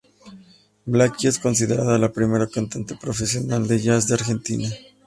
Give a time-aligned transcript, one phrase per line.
[0.87, 4.67] Blackie es considerada la primera cantante profesional de jazz de Argentina.